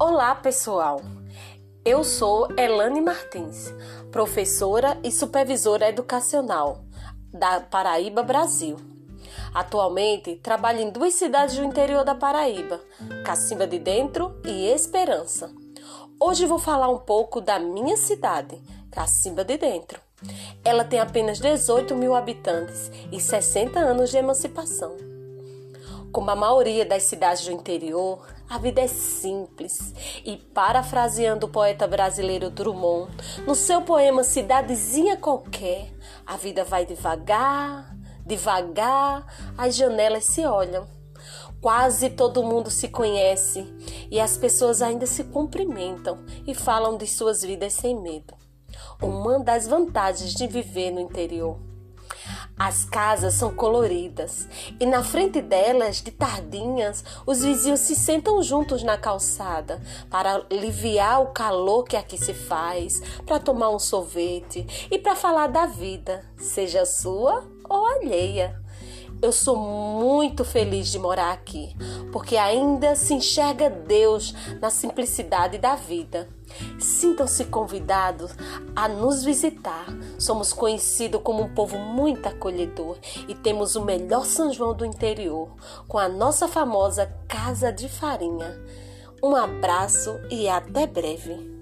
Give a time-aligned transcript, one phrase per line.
[0.00, 1.00] Olá, pessoal!
[1.84, 3.74] Eu sou Elane Martins,
[4.12, 6.84] professora e supervisora educacional
[7.32, 8.76] da Paraíba, Brasil.
[9.52, 12.80] Atualmente, trabalho em duas cidades do interior da Paraíba,
[13.24, 15.50] Cacimba de Dentro e Esperança.
[16.20, 20.00] Hoje vou falar um pouco da minha cidade, Cacimba de Dentro.
[20.64, 25.17] Ela tem apenas 18 mil habitantes e 60 anos de emancipação.
[26.12, 29.92] Como a maioria das cidades do interior, a vida é simples
[30.24, 33.10] e, parafraseando o poeta brasileiro Drummond,
[33.46, 35.92] no seu poema Cidadezinha Qualquer,
[36.26, 37.94] a vida vai devagar,
[38.24, 40.86] devagar, as janelas se olham.
[41.60, 43.66] Quase todo mundo se conhece
[44.10, 48.34] e as pessoas ainda se cumprimentam e falam de suas vidas sem medo.
[49.02, 51.67] Uma das vantagens de viver no interior.
[52.58, 54.48] As casas são coloridas
[54.80, 61.22] e na frente delas, de tardinhas, os vizinhos se sentam juntos na calçada para aliviar
[61.22, 66.24] o calor que aqui se faz, para tomar um sorvete e para falar da vida,
[66.36, 68.60] seja sua ou alheia.
[69.20, 71.74] Eu sou muito feliz de morar aqui,
[72.12, 76.28] porque ainda se enxerga Deus na simplicidade da vida.
[76.78, 78.32] Sintam-se convidados
[78.76, 79.86] a nos visitar.
[80.20, 85.48] Somos conhecidos como um povo muito acolhedor e temos o melhor São João do interior,
[85.88, 88.56] com a nossa famosa Casa de Farinha.
[89.20, 91.57] Um abraço e até breve.